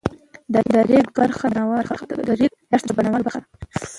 د 0.53 0.55
ریګ 0.89 1.07
دښتې 2.71 2.87
د 2.87 2.89
بڼوالۍ 2.97 3.23
برخه 3.27 3.37
ده. 3.41 3.45